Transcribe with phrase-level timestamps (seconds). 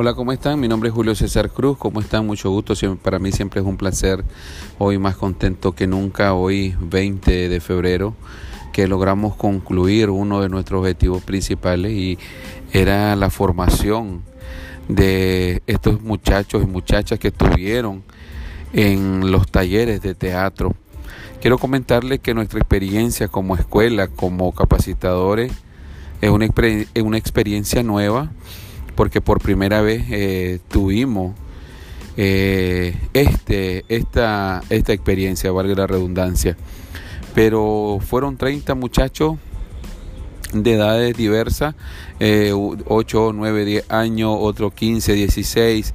[0.00, 0.60] Hola, ¿cómo están?
[0.60, 1.76] Mi nombre es Julio César Cruz.
[1.76, 2.24] ¿Cómo están?
[2.24, 2.72] Mucho gusto.
[3.02, 4.24] Para mí siempre es un placer.
[4.78, 6.34] Hoy más contento que nunca.
[6.34, 8.14] Hoy 20 de febrero
[8.72, 12.16] que logramos concluir uno de nuestros objetivos principales y
[12.72, 14.22] era la formación
[14.86, 18.04] de estos muchachos y muchachas que estuvieron
[18.72, 20.76] en los talleres de teatro.
[21.40, 25.50] Quiero comentarles que nuestra experiencia como escuela, como capacitadores,
[26.20, 28.30] es una, es una experiencia nueva
[28.98, 31.36] porque por primera vez eh, tuvimos
[32.16, 36.56] eh, este, esta, esta experiencia, valga la redundancia.
[37.32, 39.36] Pero fueron 30 muchachos
[40.52, 41.76] de edades diversas,
[42.18, 45.94] 8, 9, 10 años, otros 15, 16,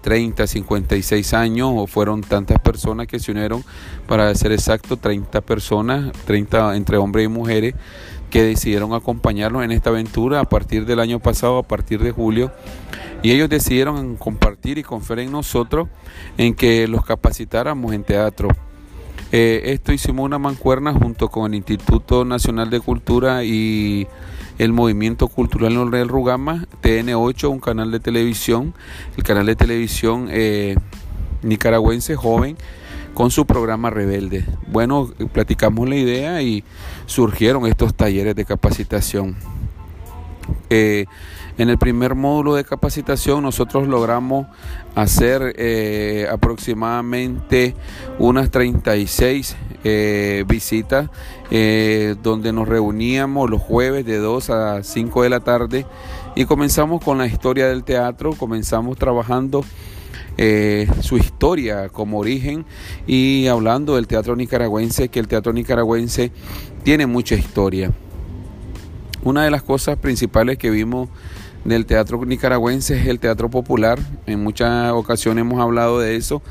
[0.00, 3.62] 30, 56 años, o fueron tantas personas que se unieron,
[4.06, 7.74] para ser exacto, 30 personas, 30 entre hombres y mujeres,
[8.34, 12.50] que decidieron acompañarnos en esta aventura a partir del año pasado, a partir de julio.
[13.22, 15.86] Y ellos decidieron compartir y confiar en nosotros
[16.36, 18.48] en que los capacitáramos en teatro.
[19.30, 24.08] Eh, esto hicimos una mancuerna junto con el Instituto Nacional de Cultura y
[24.58, 28.74] el Movimiento Cultural Norrel Rugama, TN8, un canal de televisión,
[29.16, 30.74] el canal de televisión eh,
[31.44, 32.56] nicaragüense joven
[33.14, 34.44] con su programa Rebelde.
[34.66, 36.64] Bueno, platicamos la idea y
[37.06, 39.36] surgieron estos talleres de capacitación.
[40.68, 41.06] Eh,
[41.56, 44.46] en el primer módulo de capacitación nosotros logramos
[44.94, 47.74] hacer eh, aproximadamente
[48.18, 51.08] unas 36 eh, visitas
[52.22, 55.86] donde nos reuníamos los jueves de 2 a 5 de la tarde
[56.34, 59.64] y comenzamos con la historia del teatro, comenzamos trabajando
[60.36, 62.64] eh, su historia como origen
[63.06, 66.32] y hablando del teatro nicaragüense, que el teatro nicaragüense
[66.82, 67.92] tiene mucha historia.
[69.22, 71.08] Una de las cosas principales que vimos
[71.64, 73.98] del teatro nicaragüense es el teatro popular.
[74.26, 76.42] En muchas ocasiones hemos hablado de eso,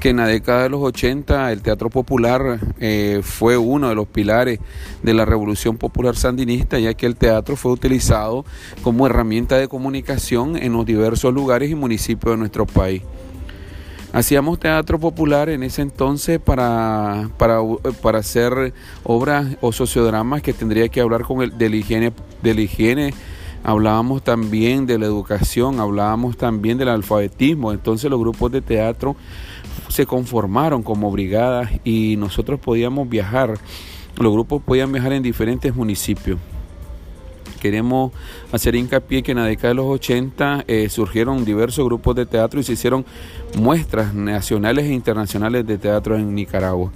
[0.00, 4.08] que en la década de los 80 el teatro popular eh, fue uno de los
[4.08, 4.58] pilares
[5.02, 8.44] de la revolución popular sandinista, ya que el teatro fue utilizado
[8.82, 13.02] como herramienta de comunicación en los diversos lugares y municipios de nuestro país.
[14.12, 17.60] Hacíamos teatro popular en ese entonces para, para,
[18.02, 18.72] para hacer
[19.04, 22.12] obras o sociodramas que tendría que hablar con el, de, la higiene,
[22.42, 23.14] de la higiene.
[23.62, 27.70] Hablábamos también de la educación, hablábamos también del alfabetismo.
[27.70, 29.14] Entonces los grupos de teatro
[29.88, 33.58] se conformaron como brigadas y nosotros podíamos viajar.
[34.18, 36.38] Los grupos podían viajar en diferentes municipios
[37.60, 38.12] queremos
[38.50, 42.58] hacer hincapié que en la década de los 80 eh, surgieron diversos grupos de teatro
[42.58, 43.04] y se hicieron
[43.56, 46.90] muestras nacionales e internacionales de teatro en Nicaragua.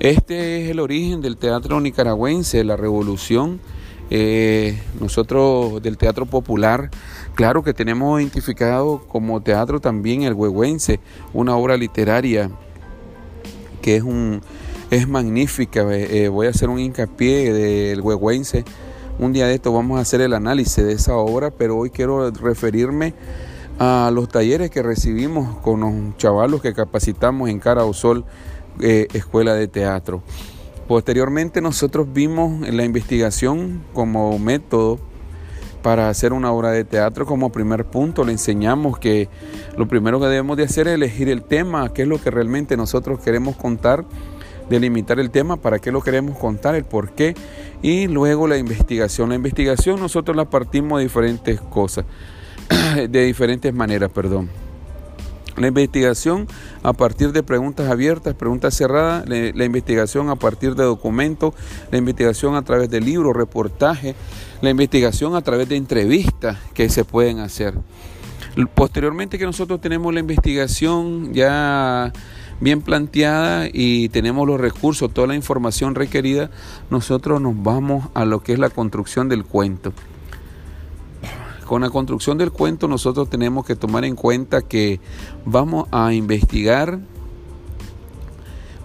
[0.00, 3.60] Este es el origen del teatro nicaragüense, la revolución.
[4.10, 6.90] Eh, nosotros del teatro popular,
[7.34, 11.00] claro que tenemos identificado como teatro también el huehuense,
[11.32, 12.50] una obra literaria
[13.80, 14.42] que es un
[14.90, 15.86] es magnífica.
[15.90, 18.64] Eh, voy a hacer un hincapié del huehuense
[19.20, 22.30] un día de esto vamos a hacer el análisis de esa obra, pero hoy quiero
[22.30, 23.12] referirme
[23.78, 28.24] a los talleres que recibimos con los chavalos que capacitamos en Cara o Sol,
[28.80, 30.22] eh, Escuela de Teatro.
[30.90, 34.98] Posteriormente nosotros vimos la investigación como método
[35.84, 38.24] para hacer una obra de teatro como primer punto.
[38.24, 39.28] Le enseñamos que
[39.76, 42.76] lo primero que debemos de hacer es elegir el tema, qué es lo que realmente
[42.76, 44.04] nosotros queremos contar
[44.68, 47.36] delimitar el tema, para qué lo queremos contar, el por qué,
[47.82, 49.28] y luego la investigación.
[49.28, 52.04] La investigación nosotros la partimos de diferentes cosas,
[52.96, 54.48] de diferentes maneras, perdón.
[55.60, 56.48] La investigación
[56.82, 61.52] a partir de preguntas abiertas, preguntas cerradas, la, investigación a partir de documentos,
[61.90, 64.16] la investigación a través de libros, reportajes,
[64.62, 67.74] la investigación a través de entrevistas que se pueden hacer.
[68.74, 72.10] Posteriormente que nosotros tenemos la investigación ya
[72.60, 76.50] bien planteada y tenemos los recursos, toda la información requerida,
[76.88, 79.92] nosotros nos vamos a lo que es la construcción del cuento.
[81.70, 84.98] Con la construcción del cuento nosotros tenemos que tomar en cuenta que
[85.44, 86.98] vamos a investigar,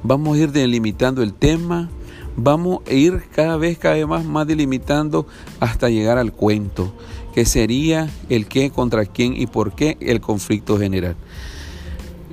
[0.04, 1.90] vamos a ir delimitando el tema,
[2.38, 5.26] vamos a ir cada vez, cada vez más, delimitando
[5.60, 6.94] hasta llegar al cuento,
[7.34, 11.16] que sería el qué, contra quién y por qué el conflicto general.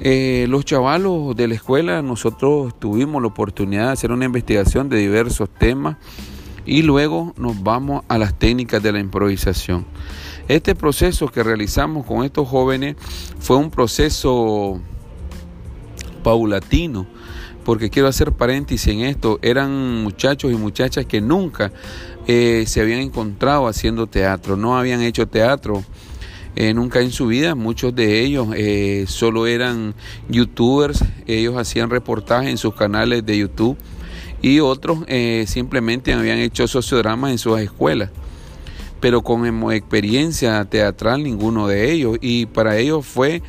[0.03, 4.99] Eh, los chavalos de la escuela, nosotros tuvimos la oportunidad de hacer una investigación de
[4.99, 5.97] diversos temas
[6.67, 9.87] y luego nos vamos a las técnicas de la improvisación.
[10.53, 12.97] Este proceso que realizamos con estos jóvenes
[13.41, 14.83] fue un proceso
[16.23, 17.07] paulatino,
[17.65, 21.73] porque quiero hacer paréntesis en esto, eran muchachos y muchachas que nunca
[22.27, 25.85] eh, se habían encontrado haciendo teatro, no habían hecho teatro
[26.55, 27.55] eh, nunca en su vida.
[27.55, 29.95] Muchos de ellos eh, solo eran
[30.29, 33.79] youtubers, ellos hacían reportajes en sus canales de YouTube
[34.43, 34.99] y otros
[35.47, 38.11] simplemente habían hecho sociodramas en sus escuelas.
[39.03, 43.43] Pero con em, experiencia teatral ninguno de ellos y para ellos fue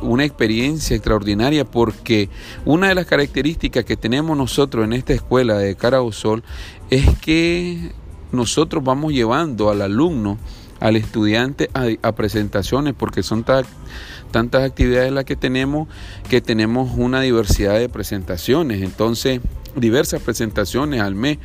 [0.00, 2.30] una experiencia extraordinaria porque
[2.64, 5.76] una de las características que tenemos nosotros en esta escuela de
[6.12, 6.42] Sol
[6.88, 7.92] es que
[8.32, 10.38] nosotros vamos llevando al alumno
[10.80, 15.88] al estudiante a, presentaciones porque son tantas actividades las que tenemos
[16.28, 19.40] que tenemos una diversidad de presentaciones, entonces
[19.76, 21.38] diversas presentaciones al mes.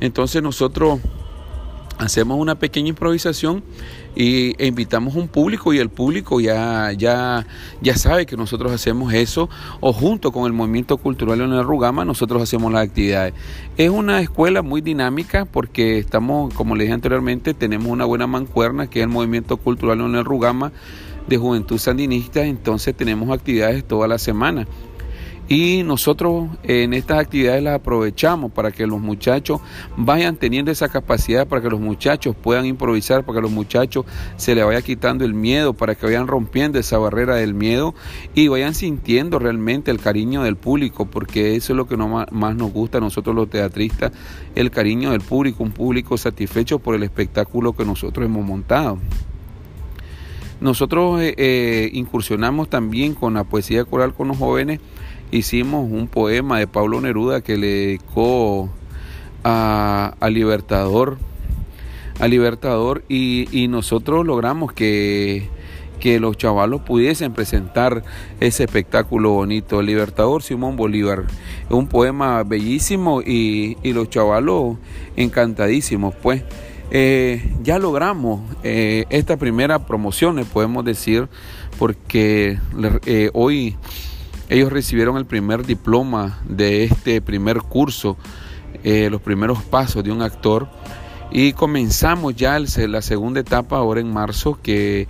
[0.00, 1.00] Entonces nosotros
[1.98, 3.62] hacemos una pequeña improvisación
[4.14, 7.46] y, e invitamos un público y el público ya, ya,
[7.80, 9.48] ya sabe que nosotros hacemos eso
[9.80, 13.34] o junto con el movimiento cultural en el Rugama nosotros hacemos las actividades.
[13.76, 18.88] Es una escuela muy dinámica porque estamos, como le dije anteriormente, tenemos una buena mancuerna
[18.88, 20.72] que es el movimiento cultural en el Rugama
[21.28, 24.66] de Juventud Sandinista, entonces tenemos actividades toda la semana.
[25.48, 29.62] Y nosotros en estas actividades las aprovechamos para que los muchachos
[29.96, 34.04] vayan teniendo esa capacidad, para que los muchachos puedan improvisar, para que los muchachos
[34.36, 37.94] se les vaya quitando el miedo, para que vayan rompiendo esa barrera del miedo
[38.34, 42.70] y vayan sintiendo realmente el cariño del público, porque eso es lo que más nos
[42.70, 44.12] gusta a nosotros los teatristas,
[44.54, 48.98] el cariño del público, un público satisfecho por el espectáculo que nosotros hemos montado.
[50.60, 54.80] Nosotros eh, eh, incursionamos también con la poesía coral con los jóvenes
[55.30, 58.70] hicimos un poema de Pablo Neruda que le dedicó
[59.44, 61.18] a, Libertador,
[62.18, 65.48] a Libertador y, nosotros logramos que,
[66.00, 68.02] que los chavalos pudiesen presentar
[68.40, 69.82] ese espectáculo bonito.
[69.82, 71.24] Libertador Simón Bolívar.
[71.70, 74.76] Un poema bellísimo y, los chavalos
[75.16, 76.42] encantadísimos, pues.
[76.90, 81.28] Eh, ya logramos eh, esta primera promoción, podemos decir,
[81.78, 82.58] porque
[83.04, 83.76] eh, hoy
[84.48, 88.16] ellos recibieron el primer diploma de este primer curso,
[88.82, 90.68] eh, los primeros pasos de un actor.
[91.30, 95.06] Y comenzamos ya la segunda etapa ahora en marzo que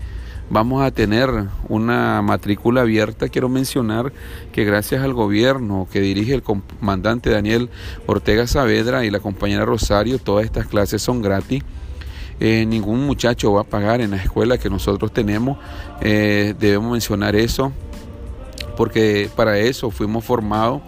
[0.50, 1.30] vamos a tener
[1.68, 3.28] una matrícula abierta.
[3.28, 4.12] Quiero mencionar
[4.50, 7.70] que gracias al gobierno que dirige el comandante Daniel
[8.06, 11.62] Ortega Saavedra y la compañera Rosario, todas estas clases son gratis.
[12.40, 15.58] Eh, ningún muchacho va a pagar en la escuela que nosotros tenemos.
[16.00, 17.72] Eh, debemos mencionar eso
[18.78, 20.82] porque para eso fuimos formados,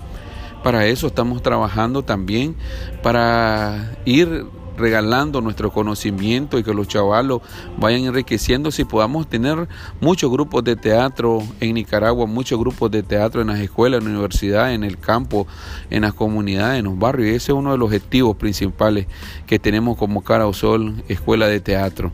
[0.62, 2.54] para eso estamos trabajando también,
[3.02, 4.46] para ir
[4.78, 7.42] regalando nuestro conocimiento y que los chavalos
[7.78, 9.66] vayan enriqueciéndose y podamos tener
[10.00, 14.14] muchos grupos de teatro en Nicaragua, muchos grupos de teatro en las escuelas, en las
[14.14, 15.48] universidades, en el campo,
[15.90, 17.30] en las comunidades, en los barrios.
[17.30, 19.08] Ese es uno de los objetivos principales
[19.48, 22.12] que tenemos como Cara o Sol, Escuela de Teatro.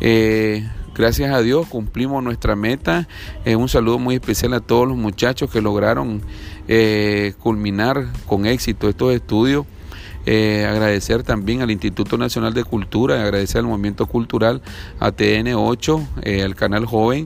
[0.00, 0.68] Eh,
[0.98, 3.06] Gracias a Dios cumplimos nuestra meta.
[3.44, 6.20] Eh, un saludo muy especial a todos los muchachos que lograron
[6.66, 9.64] eh, culminar con éxito estos estudios.
[10.30, 14.60] Eh, agradecer también al Instituto Nacional de Cultura, agradecer al Movimiento Cultural,
[15.00, 17.24] a TN8, al Canal Joven,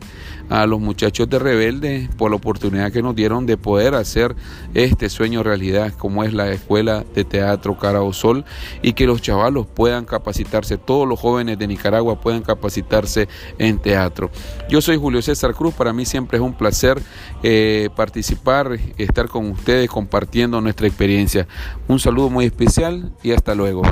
[0.48, 4.36] a los muchachos de Rebelde por la oportunidad que nos dieron de poder hacer
[4.74, 7.76] este sueño realidad, como es la Escuela de Teatro
[8.12, 8.44] Sol
[8.82, 13.28] y que los chavalos puedan capacitarse, todos los jóvenes de Nicaragua puedan capacitarse
[13.58, 14.30] en teatro.
[14.68, 17.02] Yo soy Julio César Cruz, para mí siempre es un placer
[17.42, 21.48] eh, participar, estar con ustedes compartiendo nuestra experiencia.
[21.88, 22.91] Un saludo muy especial
[23.22, 23.82] y hasta luego.